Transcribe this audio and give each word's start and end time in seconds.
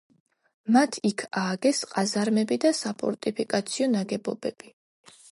მათ 0.75 0.95
იქ 1.09 1.19
ააგეს 1.41 1.81
ყაზარმები 1.91 2.57
და 2.63 2.71
საფორტიფიკაციო 2.77 3.91
ნაგებობები. 3.97 4.73